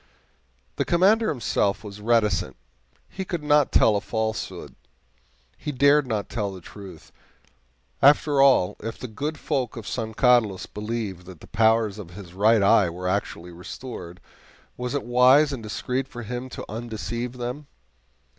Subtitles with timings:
[0.77, 2.55] The Commander himself was reticent;
[3.07, 4.73] he could not tell a falsehood
[5.59, 7.11] he dared not tell the truth.
[8.01, 12.33] After all, if the good folk of San Carlos believed that the powers of his
[12.33, 14.19] right eye were actually restored,
[14.75, 17.67] was it wise and discreet for him to undeceive them?